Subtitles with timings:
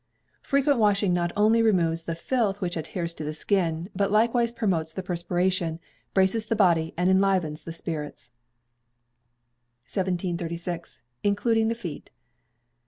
[0.41, 4.91] Frequent washing not only removes the filth which adheres to the skin, but likewise promotes
[4.91, 5.79] the perspiration,
[6.15, 8.31] braces the body, and enlivens the spirits.
[9.85, 11.01] 1736.
[11.23, 12.09] Including the Feet.